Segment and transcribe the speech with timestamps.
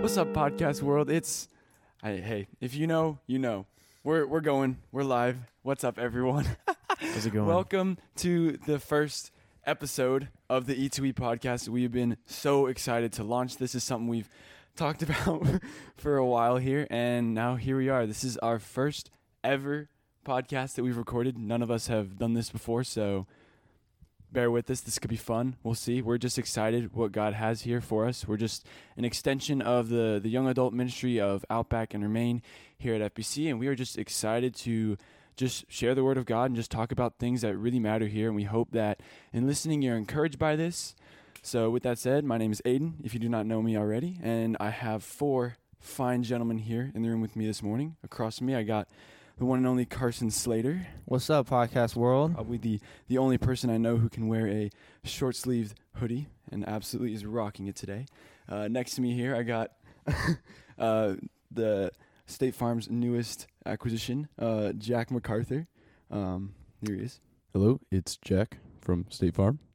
[0.00, 1.10] What's up, podcast world?
[1.10, 1.46] It's
[2.02, 3.66] I, hey, if you know, you know.
[4.02, 4.78] We're we're going.
[4.92, 5.36] We're live.
[5.62, 6.46] What's up, everyone?
[6.98, 7.46] How's it going?
[7.46, 9.30] Welcome to the first
[9.66, 11.68] episode of the E2E podcast.
[11.68, 13.58] We've been so excited to launch.
[13.58, 14.30] This is something we've
[14.74, 15.46] talked about
[15.98, 18.06] for a while here, and now here we are.
[18.06, 19.10] This is our first
[19.44, 19.90] ever
[20.24, 21.36] podcast that we've recorded.
[21.36, 23.26] None of us have done this before, so
[24.32, 24.80] bear with us.
[24.80, 25.56] This could be fun.
[25.62, 26.02] We'll see.
[26.02, 28.26] We're just excited what God has here for us.
[28.26, 28.66] We're just
[28.96, 32.42] an extension of the the young adult ministry of Outback and Remain
[32.78, 34.96] here at FBC, and we are just excited to
[35.36, 38.26] just share the word of God and just talk about things that really matter here.
[38.26, 39.00] And we hope that
[39.32, 40.94] in listening, you're encouraged by this.
[41.42, 44.18] So, with that said, my name is Aiden, if you do not know me already,
[44.22, 47.96] and I have four fine gentlemen here in the room with me this morning.
[48.04, 48.88] Across from me, I got
[49.40, 50.86] the one and only Carson Slater.
[51.06, 52.34] What's up, podcast world?
[52.34, 52.78] Probably the,
[53.08, 54.70] the only person I know who can wear a
[55.02, 58.04] short sleeved hoodie and absolutely is rocking it today.
[58.46, 59.70] Uh, next to me here, I got
[60.78, 61.14] uh,
[61.50, 61.90] the
[62.26, 65.66] State Farm's newest acquisition, uh, Jack MacArthur.
[66.10, 66.52] Um,
[66.86, 67.18] here he is.
[67.54, 69.58] Hello, it's Jack from State Farm.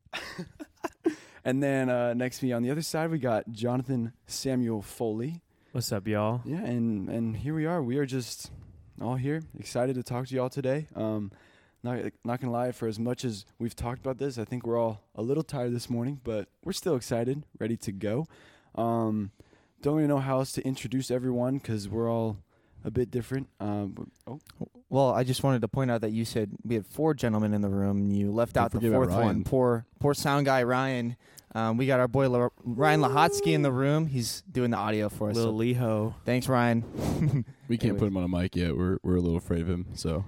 [1.48, 5.44] And then uh, next to me on the other side, we got Jonathan Samuel Foley.
[5.74, 6.42] What's up, y'all?
[6.44, 7.84] Yeah, and and here we are.
[7.84, 8.50] We are just
[9.02, 10.88] all here, excited to talk to y'all today.
[10.96, 11.32] Um,
[11.84, 14.80] not not gonna lie, for as much as we've talked about this, I think we're
[14.80, 18.28] all a little tired this morning, but we're still excited, ready to go.
[18.76, 19.32] Um,
[19.82, 22.38] don't really know how else to introduce everyone because we're all
[22.84, 23.50] a bit different.
[23.60, 24.40] Um, oh,
[24.90, 27.62] Well, I just wanted to point out that you said we had four gentlemen in
[27.62, 29.44] the room, and you left Don't out the forget about fourth one.
[29.44, 31.16] Poor, poor sound guy Ryan.
[31.56, 34.08] Um, we got our boy La- Ryan Lahotsky in the room.
[34.08, 35.36] He's doing the audio for us.
[35.38, 36.14] Lil So Leho.
[36.26, 36.84] thanks, Ryan.
[37.68, 38.00] We can't Anyways.
[38.00, 38.78] put him on a mic yet.
[38.78, 39.88] We're we're a little afraid of him.
[39.96, 40.24] So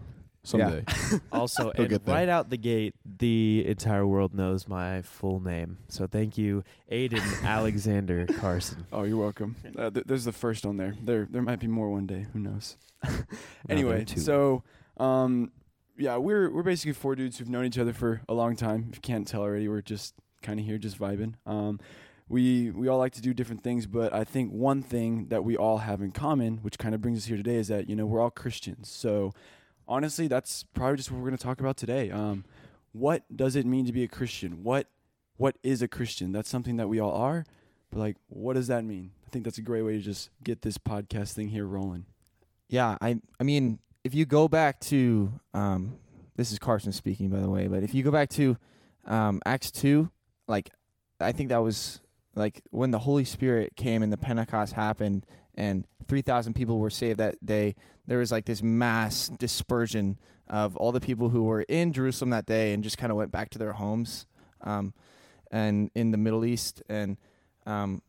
[0.48, 0.84] someday.
[1.32, 2.16] Also, He'll and get there.
[2.16, 5.78] right out the gate, the entire world knows my full name.
[5.90, 8.86] So thank you, Aiden Alexander Carson.
[8.92, 9.56] oh, you're welcome.
[9.78, 10.96] Uh, th- there's the first on there.
[11.02, 12.26] There there might be more one day.
[12.34, 12.78] Who knows?
[13.70, 14.64] anyway, so
[14.98, 15.52] um,
[15.98, 18.88] yeah, we're we're basically four dudes who've known each other for a long time.
[18.90, 21.34] If you can't tell already, we're just kind of here, just vibing.
[21.46, 21.80] Um,
[22.30, 25.56] we we all like to do different things, but I think one thing that we
[25.56, 28.06] all have in common, which kind of brings us here today, is that you know
[28.06, 28.90] we're all Christians.
[28.90, 29.34] So
[29.88, 32.12] honestly, that's probably just what we're going to talk about today.
[32.12, 32.46] Um,
[32.92, 34.64] what does it mean to be a Christian?
[34.64, 34.88] What
[35.38, 36.32] what is a Christian?
[36.32, 37.46] That's something that we all are,
[37.92, 39.12] but like, what does that mean?
[39.26, 42.06] I think that's a great way to just get this podcast thing here rolling.
[42.70, 45.98] Yeah, I I mean, if you go back to um,
[46.36, 48.58] this is Carson speaking, by the way, but if you go back to
[49.06, 50.10] um, Acts two,
[50.48, 50.72] like
[51.20, 52.02] I think that was
[52.36, 55.26] like when the Holy Spirit came and the Pentecost happened,
[55.58, 57.76] and three thousand people were saved that day.
[58.06, 62.46] There was like this mass dispersion of all the people who were in Jerusalem that
[62.46, 64.28] day and just kind of went back to their homes,
[64.62, 64.94] um,
[65.52, 67.18] and in the Middle East and.
[67.66, 68.02] Um,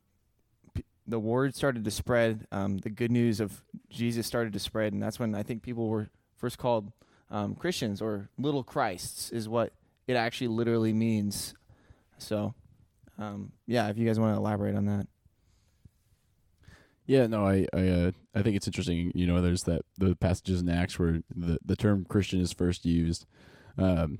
[0.72, 2.46] p- the word started to spread.
[2.52, 5.88] Um, the good news of Jesus started to spread, and that's when I think people
[5.88, 6.92] were first called
[7.28, 9.72] um, Christians or little Christs, is what
[10.06, 11.54] it actually literally means.
[12.18, 12.54] So,
[13.18, 15.08] um, yeah, if you guys want to elaborate on that.
[17.08, 19.10] Yeah, no, I I uh, I think it's interesting.
[19.14, 22.84] You know, there's that the passages in Acts where the the term Christian is first
[22.84, 23.24] used.
[23.78, 24.18] Um,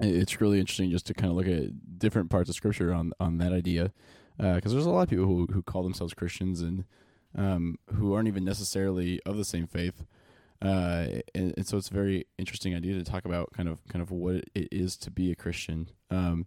[0.00, 3.38] it's really interesting just to kind of look at different parts of Scripture on on
[3.38, 3.92] that idea,
[4.38, 6.84] because there's a lot of people who who call themselves Christians and
[7.38, 10.04] um, who aren't even necessarily of the same faith.
[10.60, 14.02] Uh, and, and so it's a very interesting idea to talk about kind of kind
[14.02, 15.90] of what it is to be a Christian.
[16.10, 16.46] Um,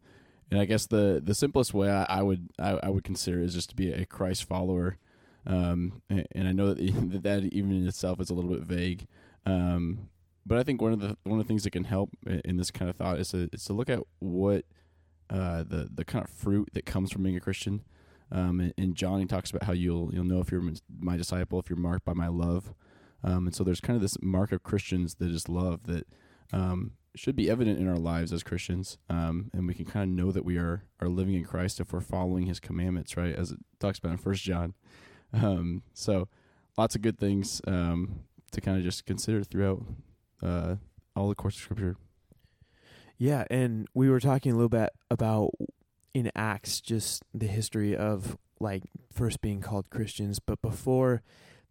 [0.51, 3.53] and I guess the the simplest way I, I would I, I would consider is
[3.53, 4.97] just to be a Christ follower.
[5.45, 9.07] Um, and I know that that, even in itself is a little bit vague.
[9.45, 10.09] Um,
[10.45, 12.09] but I think one of the one of the things that can help
[12.45, 14.65] in this kind of thought is to is to look at what
[15.29, 17.83] uh, the the kind of fruit that comes from being a Christian.
[18.31, 20.63] Um, and, and talks about how you'll you'll know if you're
[20.99, 22.73] my disciple if you're marked by my love.
[23.23, 26.07] Um, and so there's kind of this mark of Christians that is love that
[26.51, 30.25] um, should be evident in our lives as Christians, um, and we can kind of
[30.25, 33.35] know that we are are living in Christ if we're following His commandments, right?
[33.35, 34.73] As it talks about in First John.
[35.33, 36.27] Um, so
[36.77, 38.21] lots of good things um,
[38.51, 39.83] to kind of just consider throughout
[40.41, 40.75] uh,
[41.15, 41.95] all the course of Scripture.
[43.17, 45.51] Yeah, and we were talking a little bit about
[46.13, 51.21] in Acts just the history of like first being called Christians, but before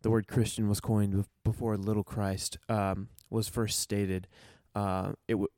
[0.03, 4.27] the word Christian was coined, before little Christ um, was first stated,
[4.75, 5.49] uh, it w-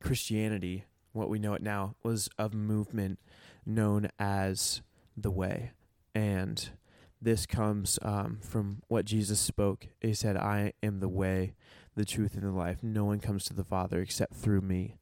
[0.00, 3.18] Christianity, what we know it now, was a movement
[3.64, 4.82] known as
[5.16, 5.70] the Way,
[6.14, 6.70] and
[7.22, 9.86] this comes um, from what Jesus spoke.
[10.00, 11.54] He said, "I am the way,
[11.94, 12.82] the truth, and the life.
[12.82, 14.96] No one comes to the Father except through me."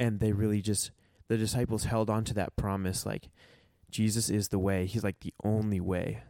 [0.00, 0.90] And they really just
[1.28, 3.30] the disciples held on to that promise, like
[3.90, 4.86] Jesus is the way.
[4.86, 6.22] He's like the only way.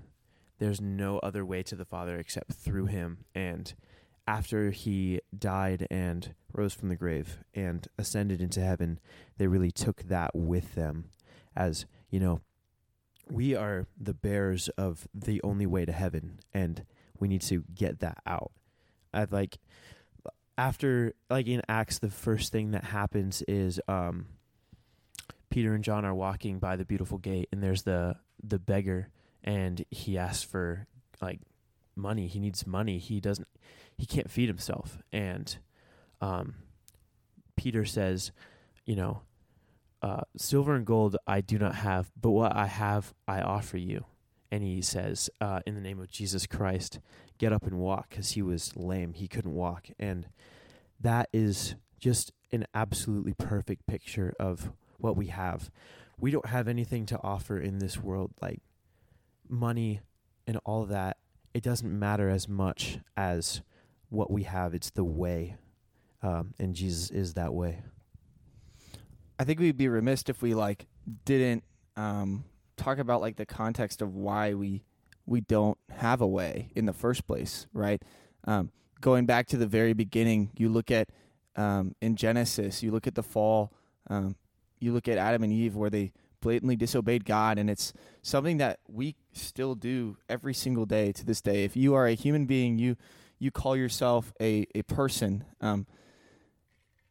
[0.59, 3.25] there's no other way to the Father except through him.
[3.35, 3.75] And
[4.27, 8.99] after he died and rose from the grave and ascended into heaven,
[9.37, 11.11] they really took that with them
[11.57, 12.41] as, you know,
[13.31, 16.85] we are the bearers of the only way to heaven and
[17.19, 18.53] we need to get that out.
[19.13, 19.59] I'd like
[20.57, 24.27] after like in Acts the first thing that happens is um
[25.51, 29.09] Peter and John are walking by the beautiful gate and there's the the beggar
[29.43, 30.87] and he asks for
[31.21, 31.41] like
[31.97, 32.27] money.
[32.27, 32.99] He needs money.
[32.99, 33.49] He doesn't
[33.97, 34.99] he can't feed himself.
[35.13, 35.57] And
[36.21, 36.57] um
[37.57, 38.33] Peter says,
[38.85, 39.23] you know,
[40.05, 44.05] uh, silver and gold I do not have, but what I have I offer you.
[44.53, 47.01] And he says, uh, in the name of Jesus Christ,
[47.39, 49.15] get up and walk because he was lame.
[49.15, 49.89] He couldn't walk.
[49.99, 50.27] And
[51.01, 55.71] that is just an absolutely perfect picture of what we have.
[56.21, 58.61] We don't have anything to offer in this world like
[59.49, 60.03] money
[60.47, 61.17] and all that.
[61.55, 63.63] It doesn't matter as much as
[64.11, 64.75] what we have.
[64.75, 65.57] It's the way.
[66.23, 67.81] Um, and Jesus is that way.
[69.39, 70.87] I think we'd be remiss if we like
[71.25, 71.65] didn't
[71.97, 72.45] um,
[72.77, 74.83] talk about like the context of why we
[75.27, 78.03] we don't have a way in the first place, right?
[78.45, 78.71] Um,
[79.01, 81.09] going back to the very beginning, you look at
[81.57, 83.73] um, in Genesis, you look at the fall,
[84.09, 84.37] um,
[84.81, 88.81] you look at Adam and Eve, where they blatantly disobeyed God, and it's something that
[88.87, 91.65] we still do every single day to this day.
[91.65, 92.97] If you are a human being, you
[93.39, 95.45] you call yourself a a person.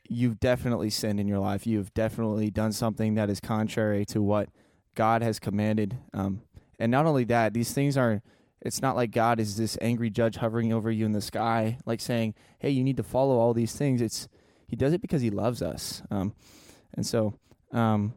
[0.09, 1.65] You've definitely sinned in your life.
[1.65, 4.49] You've definitely done something that is contrary to what
[4.95, 5.97] God has commanded.
[6.13, 6.41] Um,
[6.79, 8.21] and not only that, these things are.
[8.61, 11.99] It's not like God is this angry judge hovering over you in the sky, like
[11.99, 14.29] saying, "Hey, you need to follow all these things." It's
[14.67, 16.01] He does it because He loves us.
[16.09, 16.33] Um,
[16.93, 17.33] and so,
[17.73, 18.13] um,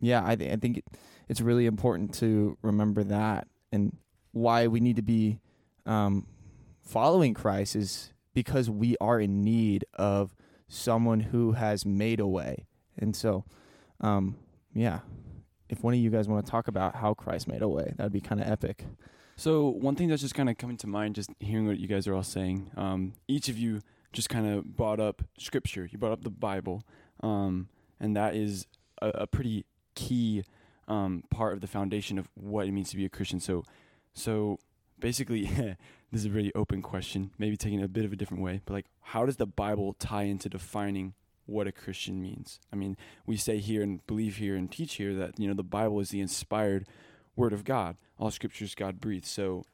[0.00, 0.84] yeah, I, th- I think it,
[1.28, 3.96] it's really important to remember that and
[4.32, 5.38] why we need to be
[5.86, 6.26] um,
[6.82, 10.34] following Christ is because we are in need of
[10.68, 12.66] someone who has made a way.
[12.98, 13.44] And so,
[14.00, 14.36] um,
[14.74, 15.00] yeah,
[15.68, 18.12] if one of you guys want to talk about how Christ made a way, that'd
[18.12, 18.84] be kind of epic.
[19.36, 22.06] So one thing that's just kind of coming to mind, just hearing what you guys
[22.06, 23.80] are all saying, um, each of you
[24.12, 25.88] just kind of brought up scripture.
[25.90, 26.82] You brought up the Bible,
[27.22, 27.68] um,
[28.00, 28.66] and that is
[29.00, 30.44] a, a pretty key
[30.88, 33.38] um, part of the foundation of what it means to be a Christian.
[33.38, 33.64] So,
[34.14, 34.58] so
[35.00, 35.44] basically,
[36.12, 38.60] this is a really open question, maybe taking it a bit of a different way,
[38.64, 41.14] but like, how does the Bible tie into defining
[41.46, 42.60] what a Christian means?
[42.72, 42.96] I mean,
[43.26, 46.10] we say here and believe here and teach here that you know the Bible is
[46.10, 46.86] the inspired
[47.36, 47.96] word of God.
[48.18, 49.26] All scriptures God breathed.
[49.26, 49.64] So,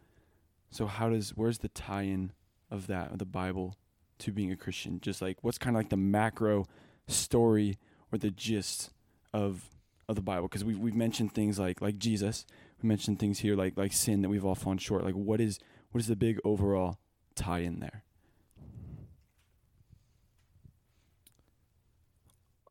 [0.70, 2.32] so how does where's the tie-in
[2.70, 3.76] of that of the Bible
[4.20, 5.00] to being a Christian?
[5.00, 6.66] Just like what's kind of like the macro
[7.08, 7.78] story
[8.12, 8.90] or the gist
[9.32, 9.70] of
[10.08, 10.48] of the Bible?
[10.48, 12.46] Because we we've mentioned things like like Jesus.
[12.84, 15.04] Mentioned things here like like sin that we've all fallen short.
[15.04, 15.58] Like what is
[15.90, 16.98] what is the big overall
[17.34, 18.04] tie in there?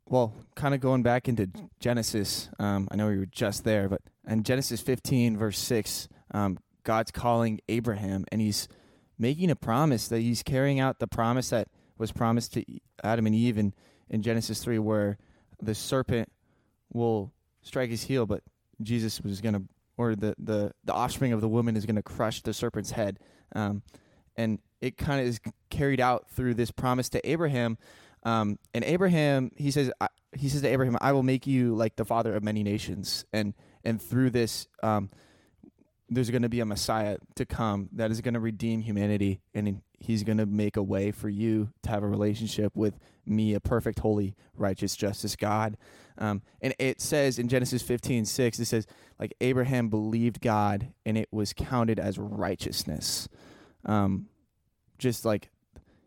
[0.08, 1.50] Well, kind of going back into
[1.80, 6.60] Genesis, um, I know we were just there, but in Genesis 15, verse 6, um,
[6.84, 8.68] God's calling Abraham and he's
[9.18, 11.68] making a promise that he's carrying out the promise that
[11.98, 12.64] was promised to
[13.04, 13.74] Adam and Eve in,
[14.10, 15.18] in Genesis 3, where
[15.62, 16.32] the serpent
[16.92, 18.44] will strike his heel, but
[18.82, 19.64] Jesus was going to,
[19.98, 23.20] or the, the, the offspring of the woman is going to crush the serpent's head.
[23.56, 23.84] Um,
[24.36, 27.78] and it kind of is carried out through this promise to Abraham.
[28.24, 31.96] Um, and Abraham, he says, I, he says to Abraham, "I will make you like
[31.96, 35.10] the father of many nations," and and through this, um,
[36.10, 39.82] there's going to be a Messiah to come that is going to redeem humanity, and
[40.00, 43.60] he's going to make a way for you to have a relationship with me, a
[43.60, 45.78] perfect, holy, righteous, justice God.
[46.18, 48.88] Um, and it says in Genesis 15, 6, it says,
[49.20, 53.28] like Abraham believed God, and it was counted as righteousness.
[53.86, 54.28] Um,
[54.98, 55.50] just like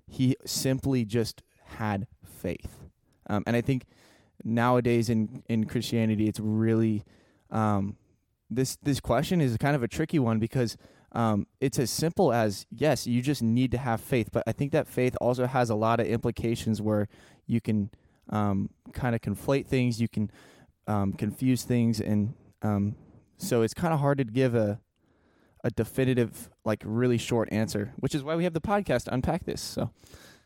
[0.06, 2.78] he simply just had faith.
[3.28, 3.84] Um, and I think
[4.44, 7.04] nowadays in, in Christianity, it's really
[7.50, 7.96] um,
[8.50, 10.76] this this question is kind of a tricky one because
[11.12, 14.72] um, it's as simple as yes, you just need to have faith, but I think
[14.72, 17.08] that faith also has a lot of implications where
[17.46, 17.90] you can
[18.30, 20.30] um, kind of conflate things, you can
[20.87, 22.97] um, confuse things, and um,
[23.37, 24.80] so it's kind of hard to give a
[25.64, 29.45] a definitive, like really short answer, which is why we have the podcast to unpack
[29.45, 29.61] this.
[29.61, 29.90] So.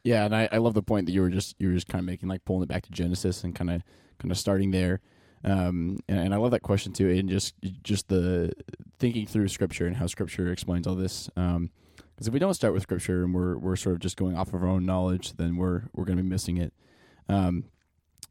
[0.03, 2.01] Yeah, and I, I love the point that you were just you were just kind
[2.01, 3.83] of making, like pulling it back to Genesis and kind of
[4.19, 5.01] kind of starting there.
[5.45, 8.53] Um, and, and I love that question too, and just just the
[8.99, 11.29] thinking through Scripture and how Scripture explains all this.
[11.37, 14.37] Um, because if we don't start with Scripture and we're we're sort of just going
[14.37, 16.73] off of our own knowledge, then we're we're going to be missing it.
[17.31, 17.65] Um,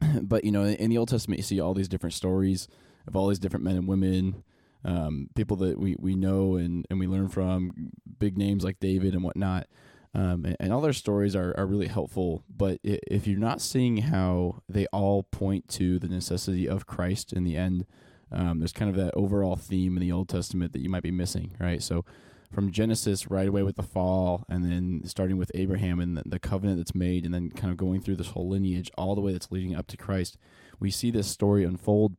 [0.21, 2.67] but you know, in the Old Testament, you see all these different stories
[3.07, 4.43] of all these different men and women
[4.85, 9.13] um, people that we, we know and, and we learn from, big names like David
[9.13, 9.67] and whatnot.
[10.15, 12.43] Um, and, and all their stories are, are really helpful.
[12.49, 17.43] But if you're not seeing how they all point to the necessity of Christ in
[17.43, 17.85] the end,
[18.31, 21.11] um, there's kind of that overall theme in the Old Testament that you might be
[21.11, 21.81] missing, right?
[21.81, 22.05] So
[22.51, 26.39] from Genesis right away with the fall, and then starting with Abraham and the, the
[26.39, 29.31] covenant that's made, and then kind of going through this whole lineage all the way
[29.31, 30.37] that's leading up to Christ,
[30.79, 32.15] we see this story unfold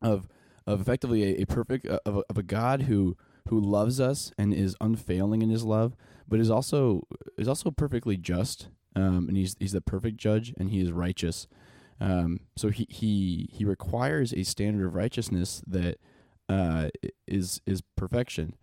[0.00, 0.28] of
[0.66, 3.16] of effectively a, a perfect uh, of a, of a God who
[3.48, 5.96] who loves us and is unfailing in His love,
[6.28, 10.70] but is also is also perfectly just, um, and he's he's the perfect judge, and
[10.70, 11.48] He is righteous.
[12.00, 15.98] Um, so he, he he requires a standard of righteousness that
[16.48, 16.88] uh,
[17.26, 18.54] is is perfection.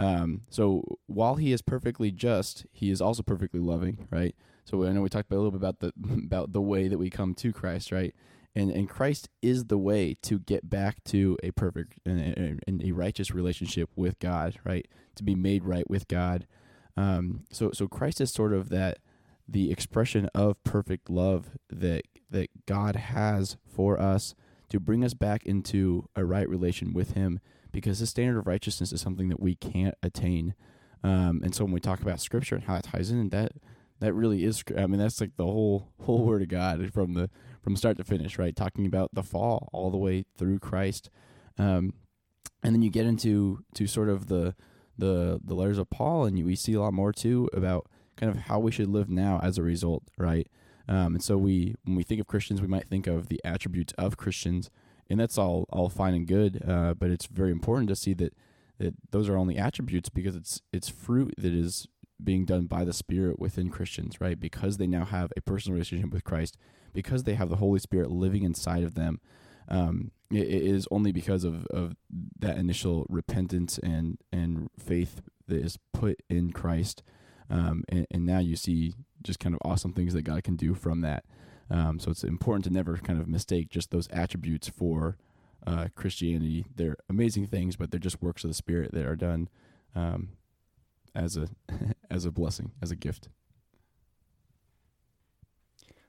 [0.00, 4.34] Um, so while he is perfectly just, he is also perfectly loving, right?
[4.64, 5.92] So I know we talked a little bit about the
[6.24, 8.14] about the way that we come to Christ, right?
[8.54, 12.92] And and Christ is the way to get back to a perfect and, and a
[12.92, 14.88] righteous relationship with God, right?
[15.16, 16.46] To be made right with God.
[16.96, 18.98] Um, so so Christ is sort of that
[19.46, 24.34] the expression of perfect love that that God has for us
[24.70, 27.40] to bring us back into a right relation with Him,
[27.72, 30.54] because the standard of righteousness is something that we can't attain.
[31.02, 33.52] Um, and so when we talk about Scripture and how it ties in, that
[34.00, 34.64] that really is.
[34.76, 37.30] I mean, that's like the whole whole Word of God from the
[37.62, 38.56] from start to finish, right?
[38.56, 41.10] Talking about the fall all the way through Christ,
[41.58, 41.94] um,
[42.62, 44.54] and then you get into to sort of the
[44.98, 47.86] the the letters of Paul, and you, we see a lot more too about
[48.16, 50.46] kind of how we should live now as a result, right?
[50.88, 53.94] Um, and so we, when we think of Christians, we might think of the attributes
[53.96, 54.70] of Christians,
[55.10, 56.62] and that's all all fine and good.
[56.66, 58.34] Uh, but it's very important to see that
[58.78, 61.86] that those are only attributes because it's it's fruit that is
[62.22, 64.38] being done by the Spirit within Christians, right?
[64.38, 66.56] Because they now have a personal relationship with Christ,
[66.92, 69.20] because they have the Holy Spirit living inside of them.
[69.68, 71.96] Um, it, it is only because of, of
[72.38, 77.02] that initial repentance and and faith that is put in Christ
[77.50, 80.74] um, and, and now you see just kind of awesome things that God can do
[80.74, 81.24] from that.
[81.70, 85.16] Um, so it's important to never kind of mistake just those attributes for
[85.66, 86.66] uh, Christianity.
[86.74, 89.48] They're amazing things, but they're just works of the Spirit that are done
[89.94, 90.30] um,
[91.14, 91.48] as a
[92.10, 93.28] as a blessing, as a gift.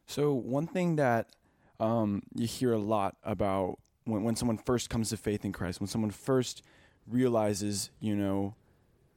[0.08, 1.30] So one thing that
[1.80, 5.80] um, you hear a lot about when when someone first comes to faith in Christ,
[5.80, 6.64] when someone first
[7.08, 8.56] realizes, you know,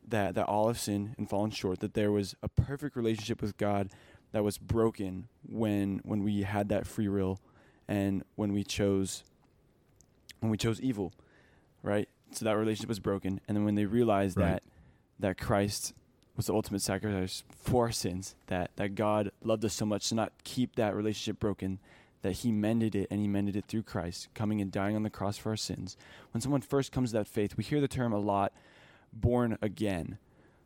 [0.06, 3.56] that that all have sinned and fallen short, that there was a perfect relationship with
[3.56, 3.90] God
[4.34, 7.38] that was broken when when we had that free will
[7.86, 9.22] and when we chose
[10.40, 11.12] when we chose evil,
[11.84, 12.08] right?
[12.32, 14.54] So that relationship was broken, and then when they realized Right.
[14.54, 14.62] that
[15.20, 15.94] that Christ
[16.36, 20.16] was the ultimate sacrifice for our sins, that that God loved us so much to
[20.16, 21.78] not keep that relationship broken,
[22.22, 25.10] that He mended it, and He mended it through Christ coming and dying on the
[25.10, 25.96] cross for our sins.
[26.32, 28.52] When someone first comes to that faith, we hear the term a lot,
[29.12, 30.18] born again.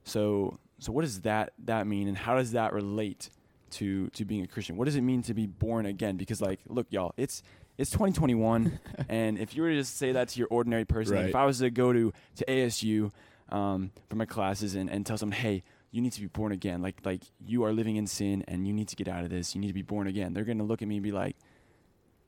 [0.04, 3.28] So so what does that that mean, and how does that relate
[3.72, 4.76] to to being a Christian?
[4.76, 6.16] What does it mean to be born again?
[6.16, 7.42] Because like, look, y'all, it's
[7.76, 11.28] it's 2021, and if you were to just say that to your ordinary person, Right.
[11.28, 13.12] if I was to go to to ASU
[13.50, 16.82] um, for my classes and, and tell someone, hey, you need to be born again,
[16.82, 19.54] like like you are living in sin and you need to get out of this,
[19.54, 20.32] you need to be born again.
[20.34, 21.36] They're gonna look at me and be like,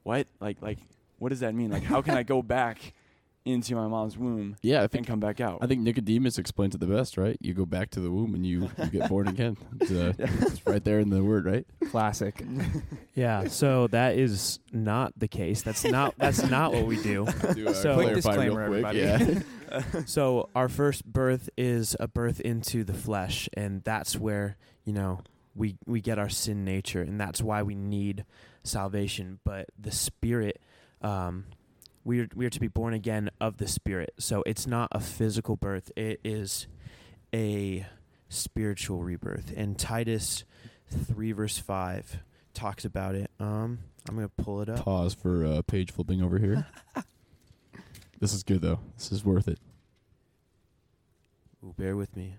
[0.02, 0.26] what?
[0.40, 0.78] Like like
[1.18, 1.70] what does that mean?
[1.70, 2.94] Like how can I go back
[3.50, 5.58] into my mom's womb Yeah, I and think come back out?
[5.60, 7.36] I think Nicodemus explains it the best, right?
[7.40, 9.56] You go back to the womb and you, you get born again.
[9.80, 11.66] It's, uh, it's right there in the word, right?
[11.90, 12.42] Classic.
[13.14, 15.60] Yeah, so that is not the case.
[15.62, 17.26] That's not that's not what we do.
[17.54, 18.84] Do, uh, So- Quick clarify disclaimer, quick.
[18.84, 18.98] everybody.
[19.00, 19.82] Yeah.
[20.06, 25.20] So our first birth is a birth into the flesh, and that's where you know
[25.54, 28.24] we we get our sin nature, and that's why we need
[28.64, 29.38] salvation.
[29.44, 30.60] But the spirit,
[31.02, 31.44] um,
[32.04, 34.14] we are, we are to be born again of the spirit.
[34.18, 36.66] So it's not a physical birth; it is
[37.34, 37.86] a
[38.28, 39.52] spiritual rebirth.
[39.56, 40.44] And Titus
[40.88, 42.18] three verse five
[42.54, 43.30] talks about it.
[43.38, 44.84] Um, I'm gonna pull it up.
[44.84, 46.66] Pause for uh, page flipping over here.
[48.20, 48.80] this is good though.
[48.96, 49.58] This is worth it.
[51.64, 52.36] Ooh, bear with me.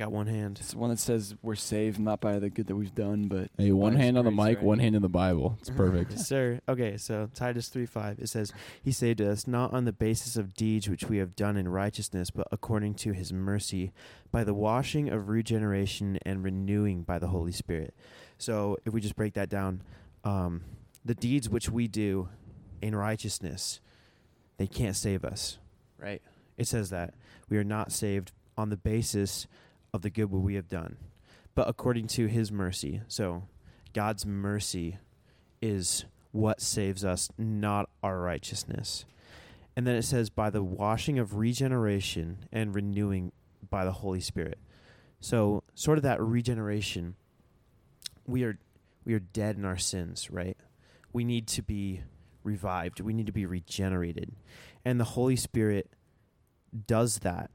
[0.00, 0.56] I got one hand.
[0.62, 3.70] It's one that says we're saved not by the good that we've done, but Hey,
[3.70, 4.62] one hand on the mic, right?
[4.62, 5.58] one hand in the Bible.
[5.60, 6.12] It's perfect.
[6.12, 6.58] Yes, sir.
[6.66, 8.50] Okay, so Titus 3 5, it says,
[8.82, 12.30] He saved us not on the basis of deeds which we have done in righteousness,
[12.30, 13.92] but according to his mercy,
[14.32, 17.92] by the washing of regeneration and renewing by the Holy Spirit.
[18.38, 19.82] So if we just break that down,
[20.24, 20.62] um,
[21.04, 22.30] the deeds which we do
[22.80, 23.80] in righteousness,
[24.56, 25.58] they can't save us,
[25.98, 26.22] right?
[26.56, 27.12] It says that.
[27.50, 29.46] We are not saved on the basis
[29.92, 30.96] of the good we have done,
[31.54, 33.02] but according to his mercy.
[33.08, 33.44] So
[33.92, 34.98] God's mercy
[35.60, 39.04] is what saves us, not our righteousness.
[39.76, 43.32] And then it says, by the washing of regeneration and renewing
[43.68, 44.58] by the Holy Spirit.
[45.20, 47.14] So, sort of that regeneration,
[48.26, 48.58] we are
[49.04, 50.56] we are dead in our sins, right?
[51.12, 52.02] We need to be
[52.42, 53.00] revived.
[53.00, 54.32] We need to be regenerated.
[54.84, 55.90] And the Holy Spirit
[56.86, 57.50] does that.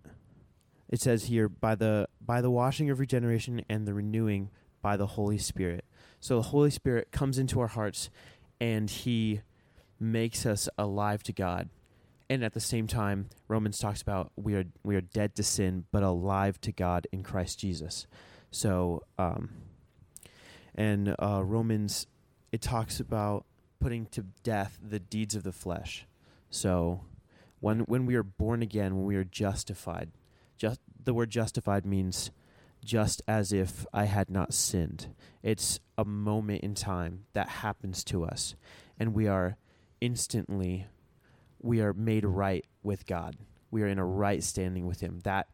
[0.95, 4.49] It says here by the by the washing of regeneration and the renewing
[4.81, 5.83] by the Holy Spirit.
[6.21, 8.09] So the Holy Spirit comes into our hearts
[8.61, 9.41] and he
[9.99, 11.67] makes us alive to God.
[12.29, 15.83] And at the same time, Romans talks about we are we are dead to sin
[15.91, 18.07] but alive to God in Christ Jesus.
[18.49, 19.49] So um
[20.75, 22.07] and uh, Romans
[22.53, 23.43] it talks about
[23.81, 26.07] putting to death the deeds of the flesh.
[26.49, 27.01] So
[27.59, 30.11] when when we are born again, when we are justified,
[30.57, 32.31] just the word justified means
[32.83, 35.07] just as if I had not sinned.
[35.41, 38.55] It's a moment in time that happens to us
[38.99, 39.57] and we are
[40.01, 40.87] instantly
[41.61, 43.37] we are made right with God.
[43.71, 45.21] We are in a right standing with him.
[45.23, 45.47] That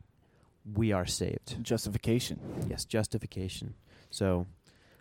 [0.76, 1.64] we are saved.
[1.64, 2.40] Justification.
[2.68, 3.76] Yes, justification.
[4.10, 4.46] So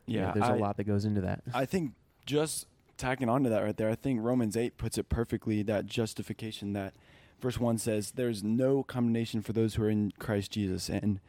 [0.07, 1.43] Yeah, there's I- a lot that goes into that.
[1.53, 1.95] I think
[2.27, 2.67] just
[2.97, 6.95] tacking onto that right there, I think Romans 8 puts it perfectly that justification that
[7.41, 10.89] verse 1 says there's no condemnation for those who are in Christ Jesus.
[10.89, 11.21] And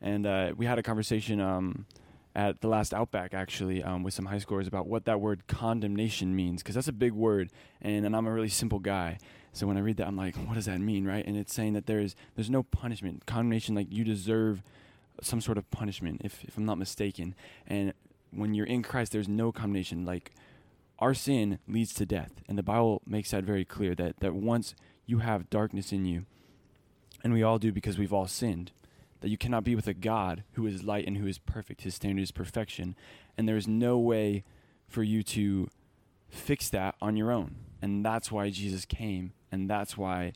[0.00, 1.86] and uh, we had a conversation um,
[2.34, 6.36] at the last Outback actually um, with some high schoolers about what that word condemnation
[6.36, 9.18] means because that's a big word and, and I'm a really simple guy.
[9.52, 11.06] So when I read that I'm like what does that mean?
[11.06, 11.24] Right?
[11.26, 13.26] And it's saying that there's there's no punishment.
[13.26, 14.62] Condemnation like you deserve
[15.22, 17.34] some sort of punishment if, if I'm not mistaken.
[17.66, 17.92] And
[18.30, 20.04] when you're in Christ there's no condemnation.
[20.04, 20.32] Like
[20.98, 22.32] our sin leads to death.
[22.48, 24.74] And the bible makes that very clear that, that once
[25.06, 26.24] you have darkness in you.
[27.22, 28.72] And we all do because we've all sinned.
[29.20, 31.82] That you cannot be with a god who is light and who is perfect.
[31.82, 32.94] His standard is perfection.
[33.38, 34.44] And there is no way
[34.86, 35.70] for you to
[36.28, 37.56] fix that on your own.
[37.80, 39.32] And that's why jesus came.
[39.50, 40.32] And that's why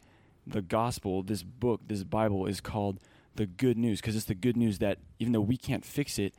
[0.47, 2.99] the gospel this book this bible is called
[3.35, 4.01] the good news.
[4.01, 6.35] Because it's the good news that even though we can't fix it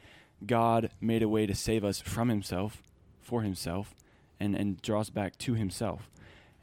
[0.46, 2.82] god made a way to save us from himself
[3.22, 3.94] for himself
[4.40, 6.10] and, and draw us back to himself.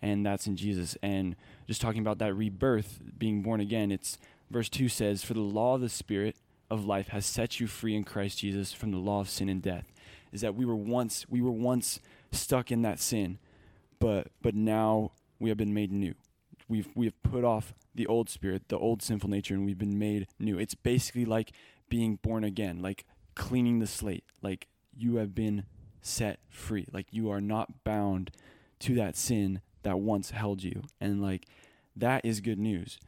[0.02, 0.96] And that's in Jesus.
[1.02, 4.18] And just talking about that rebirth, being born again, it's
[4.50, 6.36] verse 2 says, For the law of the Spirit
[6.70, 9.62] of life has set you free in Christ Jesus from the law of sin and
[9.62, 9.92] death.
[10.32, 12.00] Is that we were once we were once
[12.32, 13.38] stuck in that sin,
[13.98, 16.14] but but now we have been made new.
[16.68, 19.98] We've we have put off the old spirit, the old sinful nature, and we've been
[19.98, 20.58] made new.
[20.58, 21.52] It's basically like
[21.88, 24.24] being born again, like cleaning the slate.
[24.42, 25.64] Like you have been
[26.02, 26.86] set free.
[26.92, 28.30] Like you are not bound
[28.80, 30.82] to that sin that once held you.
[31.00, 31.46] And like
[31.94, 32.98] that is good news.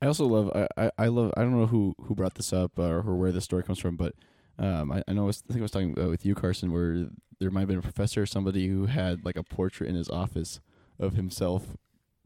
[0.00, 0.50] I also love.
[0.54, 1.32] I, I, I love.
[1.36, 3.96] I don't know who who brought this up uh, or where the story comes from,
[3.96, 4.14] but
[4.58, 5.22] um, I, I know.
[5.22, 7.08] I, was, I think I was talking uh, with you, Carson, where
[7.40, 10.08] there might have been a professor or somebody who had like a portrait in his
[10.08, 10.60] office
[10.98, 11.76] of himself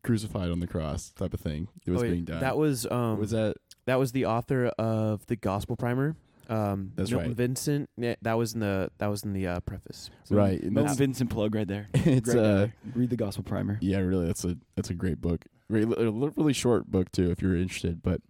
[0.04, 1.68] crucified on the cross, type of thing.
[1.86, 2.40] It was Oh, being done.
[2.40, 6.14] That was um was that that was the author of the Gospel Primer.
[6.48, 7.36] Um, That's Milton right.
[7.36, 7.90] Vincent.
[7.96, 10.10] Yeah, that was in the that was in the uh, preface.
[10.24, 10.60] So right?
[10.60, 11.88] and Milton that's- Vincent plug right there.
[11.94, 12.74] it's Great guy uh, there.
[12.94, 13.78] read the gospel primer.
[13.80, 15.44] Yeah, really, that's a that's a great book.
[15.68, 18.02] Really, a li- really short book too, if you're interested.
[18.02, 18.20] But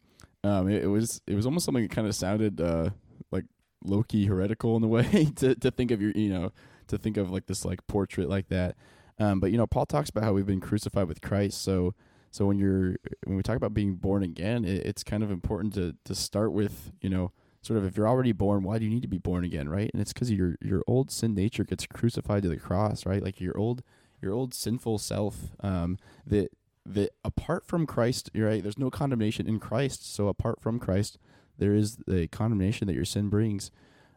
[0.44, 2.90] um, it, it was it was almost something that kind of sounded uh
[3.30, 3.44] like
[3.84, 6.52] low key heretical in a way to to think of your you know
[6.88, 8.76] to think of like this like portrait like that.
[9.18, 11.62] Um, but you know, Paul talks about how we've been crucified with Christ.
[11.62, 11.94] So
[12.30, 15.74] so when you're when we talk about being born again, it, it's kind of important
[15.74, 18.90] to to start with you know sort of if you're already born, why do you
[18.90, 19.90] need to be born again, right?
[19.92, 23.22] And it's because your your old sin nature gets crucified to the cross, right?
[23.22, 23.82] Like your old
[24.20, 26.50] your old sinful self um, that
[26.84, 28.62] that apart from Christ, right.
[28.62, 30.12] There's no condemnation in Christ.
[30.12, 31.18] So apart from Christ,
[31.58, 33.70] there is the condemnation that your sin brings.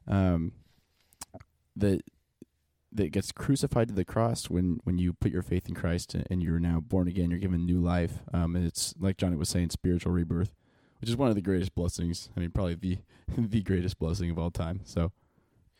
[0.07, 0.53] Um,
[1.75, 2.01] that
[2.91, 6.41] that gets crucified to the cross when when you put your faith in Christ and,
[6.41, 7.29] you're now born again.
[7.29, 8.19] You're given new life.
[8.33, 10.51] Um, and it's like Johnny was saying, spiritual rebirth,
[11.05, 12.31] which is one of the greatest blessings.
[12.35, 12.97] I mean, probably the
[13.37, 14.81] the greatest blessing of all time.
[14.85, 15.11] So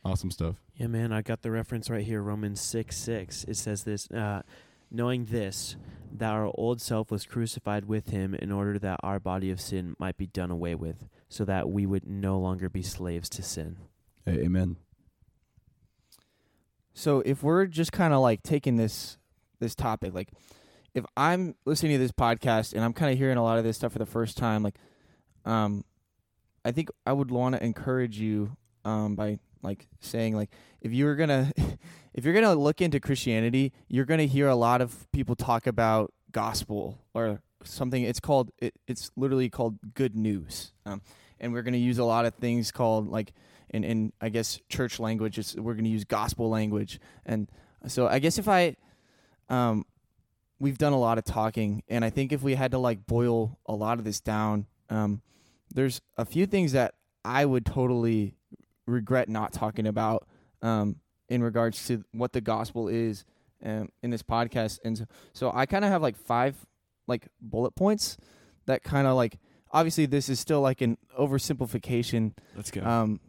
[0.03, 0.57] awesome stuff.
[0.75, 2.21] Yeah, man, I got the reference right here.
[2.21, 3.43] Romans six six.
[3.45, 4.43] It says this: uh,
[4.91, 5.77] knowing this,
[6.15, 9.95] that our old self was crucified with him, in order that our body of sin
[9.97, 13.77] might be done away with, so that we would no longer be slaves to sin.
[14.27, 14.75] Amen.
[16.93, 19.17] So if we're just kind of like taking this
[19.59, 20.29] this topic, like
[20.93, 23.77] if I'm listening to this podcast and I'm kind of hearing a lot of this
[23.77, 24.75] stuff for the first time, like
[25.45, 25.84] um,
[26.63, 31.15] I think I would want to encourage you um by like saying like if you're
[31.15, 31.51] gonna
[32.13, 36.13] if you're gonna look into Christianity, you're gonna hear a lot of people talk about
[36.31, 38.03] gospel or something.
[38.03, 41.01] It's called it, it's literally called good news, um,
[41.39, 43.34] and we're gonna use a lot of things called like
[43.69, 45.38] in in I guess church language.
[45.38, 47.49] It's, we're gonna use gospel language, and
[47.88, 48.75] so I guess if I
[49.49, 49.86] um
[50.60, 53.60] we've done a lot of talking, and I think if we had to like boil
[53.65, 55.21] a lot of this down, um,
[55.73, 58.36] there's a few things that I would totally
[58.86, 60.28] regret not talking about
[60.62, 60.97] um,
[61.30, 63.25] in regards to what the gospel is
[63.63, 64.80] um, in this podcast.
[64.84, 66.56] And so, so I kind of have like five
[67.08, 68.17] like bullet points
[68.65, 69.38] that kind of like
[69.71, 72.34] obviously this is still like an oversimplification.
[72.56, 72.82] Let's go.
[72.82, 73.19] Um,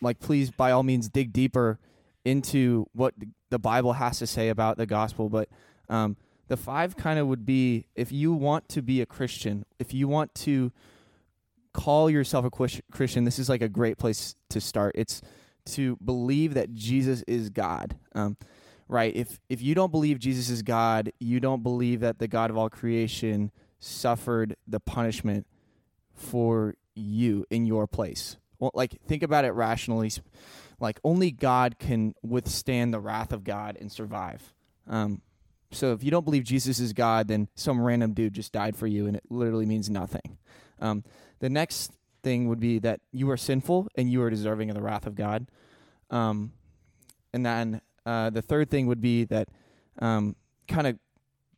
[0.00, 1.78] like please by all means dig deeper
[2.24, 3.14] into what
[3.50, 5.48] the Bible has to say about the gospel, but
[5.88, 6.16] um,
[6.48, 10.08] the five kind of would be if you want to be a Christian, if you
[10.08, 10.72] want to
[11.76, 14.92] call yourself a Christian, this is like a great place to start.
[14.94, 15.20] It's
[15.66, 17.96] to believe that Jesus is God.
[18.14, 18.38] Um,
[18.88, 19.14] right?
[19.14, 22.56] If if you don't believe Jesus is God, you don't believe that the God of
[22.56, 25.46] all creation suffered the punishment
[26.14, 28.38] for you in your place.
[28.58, 30.10] Well, like think about it rationally.
[30.80, 34.54] Like only God can withstand the wrath of God and survive.
[34.88, 35.20] Um,
[35.72, 38.86] so if you don't believe Jesus is God, then some random dude just died for
[38.86, 40.38] you, and it literally means nothing.
[40.80, 41.04] Um,
[41.38, 44.82] the next thing would be that you are sinful and you are deserving of the
[44.82, 45.46] wrath of God.
[46.10, 46.52] Um,
[47.32, 49.48] and then uh, the third thing would be that,
[50.00, 50.36] um,
[50.68, 50.98] kind of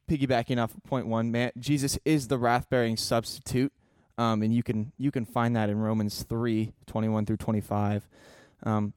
[0.08, 3.72] piggybacking off of point one, man, Jesus is the wrath bearing substitute.
[4.16, 8.08] Um, and you can you can find that in Romans 3, 21 through 25.
[8.64, 8.92] Um,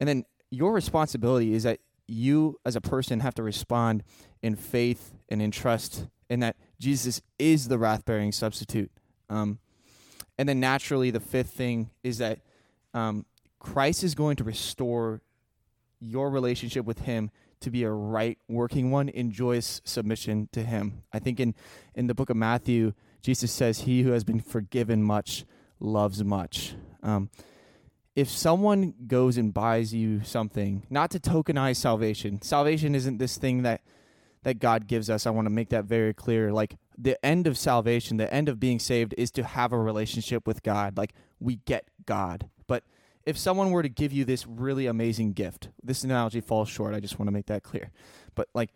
[0.00, 4.02] and then your responsibility is that you as a person have to respond
[4.42, 8.90] in faith and in trust in that Jesus is the wrath bearing substitute.
[9.28, 9.58] Um,
[10.38, 12.40] and then naturally, the fifth thing is that
[12.94, 13.24] um,
[13.58, 15.22] Christ is going to restore
[16.00, 21.02] your relationship with Him to be a right working one in joyous submission to Him.
[21.12, 21.54] I think in,
[21.94, 25.44] in the book of Matthew, Jesus says, He who has been forgiven much
[25.80, 26.74] loves much.
[27.02, 27.30] Um,
[28.14, 33.62] if someone goes and buys you something, not to tokenize salvation, salvation isn't this thing
[33.62, 33.82] that
[34.46, 35.26] that God gives us.
[35.26, 36.52] I want to make that very clear.
[36.52, 40.46] Like the end of salvation, the end of being saved is to have a relationship
[40.46, 40.96] with God.
[40.96, 42.48] Like we get God.
[42.68, 42.84] But
[43.24, 46.94] if someone were to give you this really amazing gift, this analogy falls short.
[46.94, 47.90] I just want to make that clear.
[48.36, 48.70] But like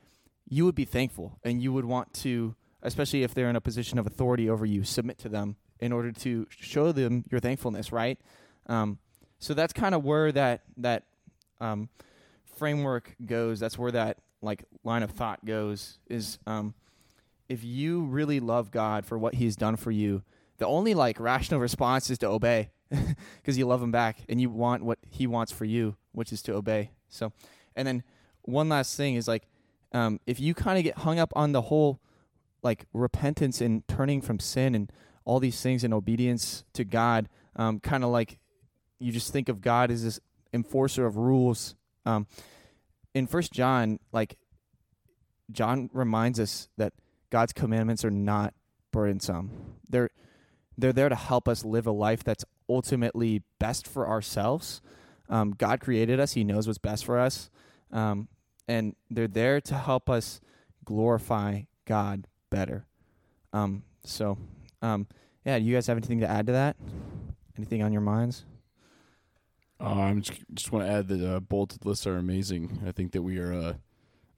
[0.48, 3.96] you would be thankful and you would want to, especially if they're in a position
[4.00, 8.18] of authority over you, submit to them in order to show them your thankfulness, right?
[8.66, 8.98] Um,
[9.38, 11.04] so that's kind of where that that
[11.60, 11.90] um,
[12.56, 13.60] framework goes.
[13.60, 15.98] That's where that like line of thought goes.
[16.08, 16.74] Is um,
[17.48, 20.22] if you really love God for what He's done for you,
[20.58, 24.50] the only like rational response is to obey, because you love Him back and you
[24.50, 26.90] want what He wants for you, which is to obey.
[27.08, 27.32] So,
[27.76, 28.02] and then
[28.42, 29.46] one last thing is like,
[29.92, 32.00] um, if you kind of get hung up on the whole
[32.62, 34.92] like repentance and turning from sin and
[35.24, 38.38] all these things and obedience to God, um, kind of like
[38.98, 40.20] you just think of God as this
[40.52, 41.74] enforcer of rules.
[42.06, 42.26] Um,
[43.14, 44.36] in First John, like
[45.50, 46.92] John reminds us that
[47.30, 48.54] God's commandments are not
[48.92, 49.76] burdensome.
[49.88, 50.10] They're
[50.78, 54.80] they're there to help us live a life that's ultimately best for ourselves.
[55.28, 57.50] Um, God created us; He knows what's best for us,
[57.92, 58.28] um,
[58.68, 60.40] and they're there to help us
[60.84, 62.86] glorify God better.
[63.52, 64.38] Um, so,
[64.82, 65.06] um,
[65.44, 66.76] yeah, do you guys have anything to add to that?
[67.56, 68.44] Anything on your minds?
[69.80, 72.82] Uh, I'm just, just want to add that uh, bulleted lists are amazing.
[72.86, 73.72] I think that we are uh,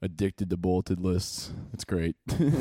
[0.01, 1.51] addicted to bulleted lists.
[1.73, 2.15] It's great.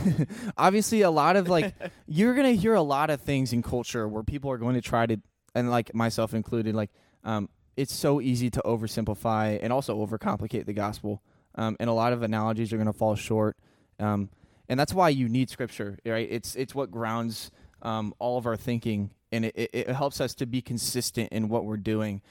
[0.57, 1.75] Obviously, a lot of like
[2.07, 5.07] you're gonna hear a lot of things in culture where people are going to try
[5.07, 5.19] to,
[5.55, 6.91] and like myself included, like
[7.25, 11.23] um, it's so easy to oversimplify and also overcomplicate the gospel.
[11.55, 13.57] Um, and a lot of analogies are going to fall short.
[14.01, 14.31] Um,
[14.69, 16.27] and that's why you need scripture, right?
[16.31, 17.51] It's it's what grounds
[17.83, 21.49] um, all of our thinking, and it, it, it helps us to be consistent in
[21.49, 22.23] what we're doing.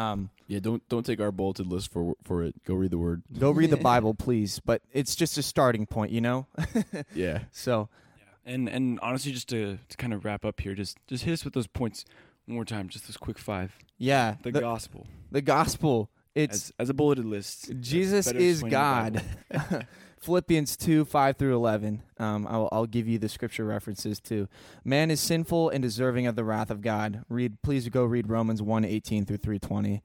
[0.00, 2.54] Um, yeah, don't don't take our bulleted list for for it.
[2.64, 3.22] Go read the word.
[3.38, 4.60] go read the Bible, please.
[4.64, 6.46] But it's just a starting point, you know.
[7.14, 7.40] Yeah.
[7.52, 8.52] so Yeah.
[8.52, 11.44] And and honestly, just to, to kind of wrap up here, just just hit us
[11.44, 12.04] with those points
[12.46, 12.88] one more time.
[12.88, 13.76] Just those quick five.
[13.98, 16.10] yeah, The, the, gospel the gospel.
[16.34, 17.72] It's as, as a bulleted list.
[17.80, 19.86] Jesus is explained in the God.
[20.20, 22.02] Philippians 2 5 through 11.
[22.18, 24.48] Um, I'll, I'll give you the scripture references too.
[24.84, 27.24] Man is sinful and deserving of the wrath of God.
[27.30, 30.02] Read, please go read Romans 1 18 through 320.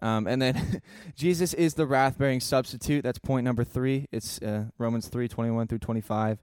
[0.00, 0.80] Um, and then
[1.14, 3.02] Jesus is the wrath bearing substitute.
[3.02, 4.06] That's point number three.
[4.10, 6.38] It's uh, Romans 3 21 through 25.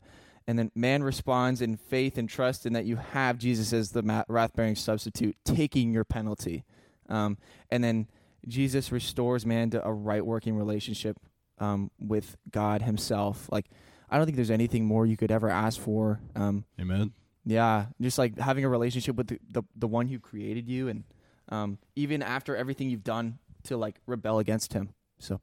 [0.47, 4.23] And then man responds in faith and trust in that you have Jesus as the
[4.27, 6.63] wrath bearing substitute, taking your penalty.
[7.09, 7.39] Um,
[7.71, 8.07] and then
[8.47, 11.17] Jesus restores man to a right working relationship
[11.59, 13.47] um, with God Himself.
[13.51, 13.65] Like,
[14.09, 16.19] I don't think there's anything more you could ever ask for.
[16.35, 17.11] Um, Amen.
[17.45, 21.03] yeah, just like having a relationship with the the, the one who created you, and
[21.49, 24.89] um, even after everything you've done to like rebel against Him.
[25.19, 25.39] So,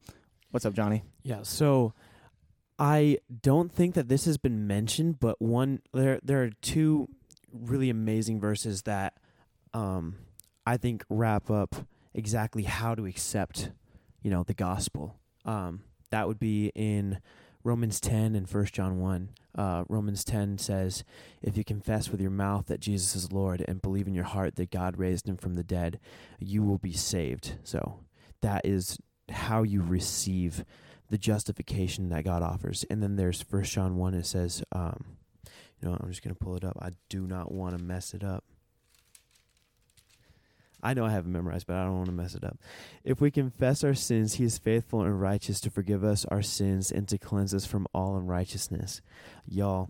[0.51, 1.03] what's up, Johnny?
[1.23, 1.43] Yeah.
[1.43, 1.93] So
[2.79, 7.09] I don't think that this has been mentioned, but one there there are two
[7.51, 9.13] really amazing verses that
[9.73, 10.15] um,
[10.65, 11.75] I think wrap up
[12.13, 13.71] exactly how to accept,
[14.21, 15.19] you know, the gospel.
[15.45, 17.17] Um, that would be in
[17.63, 19.29] Romans 10 and 1 John 1.
[19.57, 21.03] Uh, Romans 10 says,
[21.41, 24.55] If you confess with your mouth that Jesus is Lord and believe in your heart
[24.57, 25.99] that God raised him from the dead,
[26.39, 27.55] you will be saved.
[27.63, 28.01] So
[28.41, 28.99] that is
[29.31, 30.63] how you receive
[31.09, 32.85] the justification that God offers.
[32.91, 35.17] And then there's First John 1, it says, um,
[35.81, 36.77] you know, I'm just going to pull it up.
[36.79, 38.43] I do not want to mess it up.
[40.83, 42.57] I know I have it memorized, but I don't want to mess it up.
[43.03, 46.91] If we confess our sins, he is faithful and righteous to forgive us our sins
[46.91, 49.01] and to cleanse us from all unrighteousness.
[49.47, 49.89] Y'all,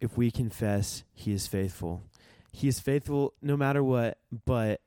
[0.00, 2.02] if we confess, he is faithful.
[2.52, 4.80] He is faithful no matter what, but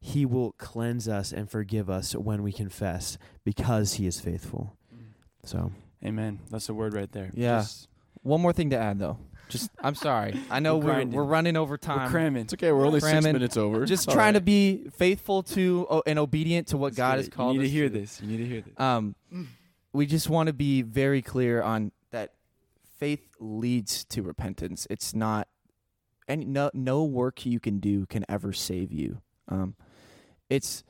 [0.00, 4.74] he will cleanse us and forgive us when we confess because he is faithful.
[4.94, 5.00] Mm.
[5.44, 5.72] So,
[6.04, 6.40] Amen.
[6.50, 7.30] That's a word right there.
[7.34, 7.58] Yeah.
[7.60, 7.86] Just-
[8.22, 9.18] One more thing to add, though.
[9.50, 10.38] Just, I'm sorry.
[10.50, 11.96] I know We're we're, we're running over time.
[11.96, 12.10] we're time.
[12.10, 12.42] cramming.
[12.42, 12.72] It's okay.
[12.72, 13.32] We're only six Cramming.
[13.34, 13.84] minutes over.
[13.84, 17.16] Just All trying to be faithful to oh, and obedient to what Let's God get
[17.18, 17.30] has it.
[17.32, 17.98] called You need to hear to.
[17.98, 18.20] this.
[18.20, 18.74] You need to hear this.
[18.78, 19.14] Um,
[19.92, 22.32] we just want to be very clear on that.
[22.98, 24.86] Faith leads to repentance.
[24.90, 25.48] It's not,
[26.28, 29.20] and no no work you can do can ever save you.
[29.48, 29.74] Um,
[30.48, 30.84] it's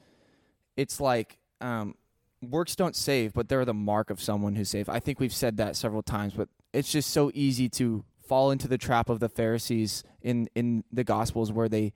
[0.77, 1.95] it's like um,
[2.43, 4.89] works don't save, but they're the mark of someone who's saved.
[4.91, 8.69] I think we've said that several times, but it's just so easy to fall into
[8.69, 11.93] the trap of the Pharisees in in the Gospels where they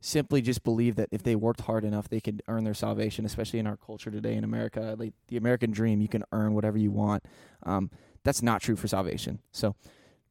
[0.00, 3.58] simply just believe that if they worked hard enough they could earn their salvation especially
[3.58, 6.92] in our culture today in america like the american dream you can earn whatever you
[6.92, 7.24] want
[7.64, 7.90] um,
[8.22, 9.74] that's not true for salvation so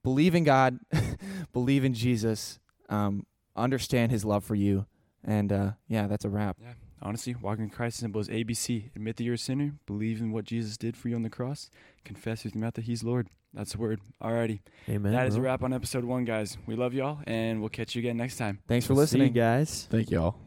[0.04, 0.80] believe in god
[1.52, 3.26] believe in jesus um,
[3.58, 4.86] understand his love for you
[5.22, 6.74] and uh, yeah that's a wrap Yeah.
[7.00, 8.90] Honestly, walking in Christ is ABC.
[8.96, 11.70] Admit that you're a sinner, believe in what Jesus did for you on the cross,
[12.04, 13.28] confess with your mouth that He's Lord.
[13.54, 14.00] That's the word.
[14.22, 14.60] Alrighty.
[14.90, 15.14] amen.
[15.14, 16.58] that is a wrap on episode one, guys.
[16.66, 18.60] We love y'all, and we'll catch you again next time.
[18.68, 19.88] thanks for See you listening guys.
[19.90, 20.47] Thank y'all.